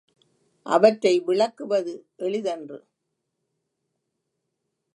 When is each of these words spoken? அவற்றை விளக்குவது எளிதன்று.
அவற்றை 0.65 1.19
விளக்குவது 1.19 1.93
எளிதன்று. 2.15 2.79